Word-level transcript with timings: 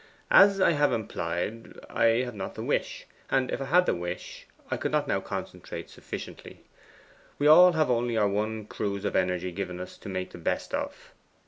'As 0.31 0.59
I 0.59 0.71
have 0.71 0.91
implied, 0.91 1.77
I 1.87 2.23
have 2.23 2.33
not 2.33 2.55
the 2.55 2.63
wish. 2.63 3.05
And 3.29 3.51
if 3.51 3.61
I 3.61 3.65
had 3.65 3.85
the 3.85 3.93
wish, 3.93 4.47
I 4.71 4.75
could 4.75 4.91
not 4.91 5.07
now 5.07 5.19
concentrate 5.21 5.91
sufficiently. 5.91 6.63
We 7.37 7.45
all 7.45 7.73
have 7.73 7.91
only 7.91 8.17
our 8.17 8.27
one 8.27 8.65
cruse 8.65 9.05
of 9.05 9.15
energy 9.15 9.51
given 9.51 9.79
us 9.79 9.99
to 9.99 10.09
make 10.09 10.31
the 10.31 10.39
best 10.39 10.73
of. 10.73 11.13